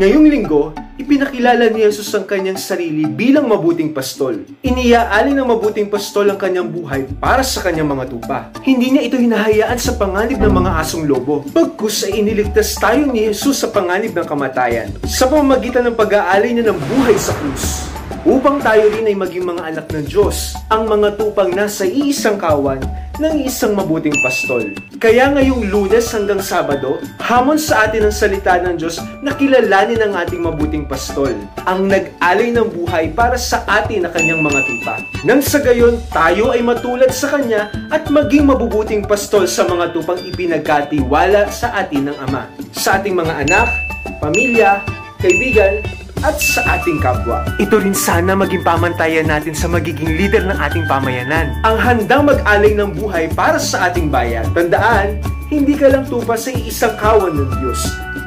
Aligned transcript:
Ngayong 0.00 0.32
linggo, 0.32 0.72
ipinakilala 0.96 1.68
ni 1.68 1.84
Jesus 1.84 2.08
ang 2.16 2.24
kanyang 2.24 2.56
sarili 2.56 3.04
bilang 3.04 3.44
mabuting 3.44 3.92
pastol. 3.92 4.48
Iniaalay 4.64 5.36
ng 5.36 5.44
mabuting 5.44 5.92
pastol 5.92 6.24
ang 6.32 6.40
kanyang 6.40 6.72
buhay 6.72 7.04
para 7.20 7.44
sa 7.44 7.60
kanyang 7.60 7.92
mga 7.92 8.08
tupa. 8.08 8.48
Hindi 8.64 8.96
niya 8.96 9.04
ito 9.04 9.20
hinahayaan 9.20 9.76
sa 9.76 10.00
panganib 10.00 10.40
ng 10.40 10.56
mga 10.56 10.80
asong 10.80 11.04
lobo. 11.04 11.44
Pagkus 11.52 12.08
ay 12.08 12.24
iniligtas 12.24 12.80
tayo 12.80 13.12
ni 13.12 13.28
Jesus 13.28 13.60
sa 13.60 13.68
panganib 13.68 14.16
ng 14.16 14.24
kamatayan 14.24 14.88
sa 15.04 15.28
pamamagitan 15.28 15.84
ng 15.84 15.96
pag-aalay 16.00 16.56
niya 16.56 16.72
ng 16.72 16.80
buhay 16.80 17.20
sa 17.20 17.36
krus 17.36 17.89
upang 18.24 18.60
tayo 18.60 18.90
rin 18.92 19.08
ay 19.08 19.16
maging 19.16 19.46
mga 19.46 19.62
anak 19.74 19.86
ng 19.90 20.06
Diyos, 20.06 20.54
ang 20.68 20.86
mga 20.86 21.16
tupang 21.16 21.50
nasa 21.54 21.88
iisang 21.88 22.36
kawan 22.36 22.80
ng 23.20 23.44
isang 23.44 23.76
mabuting 23.76 24.16
pastol. 24.24 24.64
Kaya 24.96 25.28
ngayong 25.32 25.68
lunes 25.68 26.08
hanggang 26.08 26.40
Sabado, 26.40 26.96
hamon 27.20 27.60
sa 27.60 27.84
atin 27.84 28.08
ang 28.08 28.14
salita 28.16 28.56
ng 28.56 28.80
Diyos 28.80 28.96
na 29.20 29.36
kilalanin 29.36 30.00
ang 30.00 30.16
ating 30.16 30.40
mabuting 30.40 30.88
pastol, 30.88 31.32
ang 31.68 31.84
nag-alay 31.84 32.48
ng 32.48 32.68
buhay 32.72 33.12
para 33.12 33.36
sa 33.36 33.60
atin 33.68 34.08
na 34.08 34.10
kanyang 34.10 34.40
mga 34.40 34.60
tupa. 34.64 34.94
Nang 35.28 35.44
sa 35.44 35.60
gayon, 35.60 36.00
tayo 36.08 36.56
ay 36.56 36.64
matulad 36.64 37.12
sa 37.12 37.28
Kanya 37.28 37.68
at 37.92 38.08
maging 38.08 38.48
mabubuting 38.48 39.04
pastol 39.04 39.44
sa 39.44 39.68
mga 39.68 39.92
tupang 39.92 40.20
ipinagkatiwala 40.24 41.52
sa 41.52 41.76
atin 41.76 42.08
ng 42.08 42.16
Ama. 42.24 42.48
Sa 42.72 42.96
ating 42.96 43.12
mga 43.12 43.44
anak, 43.44 43.68
pamilya, 44.16 44.80
kaibigan, 45.20 45.84
at 46.20 46.36
sa 46.36 46.60
ating 46.76 47.00
kapwa. 47.00 47.44
Ito 47.56 47.80
rin 47.80 47.96
sana 47.96 48.36
maging 48.36 48.60
pamantayan 48.60 49.28
natin 49.28 49.56
sa 49.56 49.68
magiging 49.68 50.16
leader 50.20 50.44
ng 50.44 50.58
ating 50.60 50.84
pamayanan. 50.84 51.56
Ang 51.64 51.76
handang 51.80 52.28
mag-alay 52.28 52.76
ng 52.76 52.92
buhay 52.92 53.32
para 53.32 53.56
sa 53.56 53.88
ating 53.88 54.12
bayan. 54.12 54.44
Tandaan, 54.52 55.20
hindi 55.48 55.74
ka 55.74 55.88
lang 55.88 56.04
tupa 56.06 56.36
sa 56.36 56.52
isang 56.52 56.94
kawan 57.00 57.32
ng 57.32 57.50
Diyos. 57.60 57.80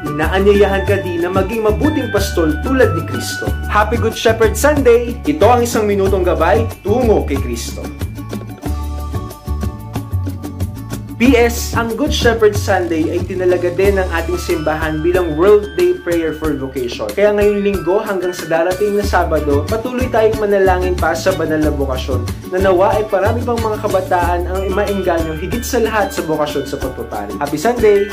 Inaanyayahan 0.03 0.83
ka 0.83 0.99
din 0.99 1.23
na 1.23 1.31
maging 1.31 1.63
mabuting 1.63 2.11
pastol 2.11 2.51
tulad 2.65 2.91
ni 2.97 3.03
Kristo. 3.07 3.47
Happy 3.71 3.95
Good 3.95 4.17
Shepherd 4.17 4.57
Sunday! 4.59 5.15
Ito 5.23 5.45
ang 5.47 5.61
isang 5.63 5.87
minutong 5.87 6.27
gabay 6.27 6.67
tungo 6.83 7.23
kay 7.23 7.39
Kristo. 7.39 7.85
PS, 11.23 11.71
ang 11.79 11.95
Good 11.95 12.11
Shepherd 12.11 12.51
Sunday 12.51 13.07
ay 13.15 13.23
tinalaga 13.23 13.71
din 13.71 13.95
ng 13.95 14.03
ating 14.11 14.35
simbahan 14.35 14.99
bilang 14.99 15.39
World 15.39 15.71
Day 15.79 15.95
Prayer 15.95 16.35
for 16.35 16.51
Vocation. 16.51 17.07
Kaya 17.15 17.31
ngayong 17.31 17.63
linggo 17.63 18.03
hanggang 18.03 18.35
sa 18.35 18.43
darating 18.51 18.99
na 18.99 19.07
Sabado, 19.07 19.63
patuloy 19.63 20.11
tayong 20.11 20.35
manalangin 20.35 20.99
pa 20.99 21.15
sa 21.15 21.31
banal 21.31 21.63
na 21.63 21.71
bokasyon 21.71 22.27
na 22.51 22.67
ay 22.67 23.07
parami 23.07 23.39
pang 23.39 23.55
mga 23.55 23.79
kabataan 23.79 24.51
ang 24.51 24.67
maengganyo 24.75 25.39
higit 25.39 25.63
sa 25.63 25.79
lahat 25.79 26.11
sa 26.11 26.27
bokasyon 26.27 26.67
sa 26.67 26.75
pagpapari. 26.75 27.39
Happy 27.39 27.55
Sunday! 27.55 28.03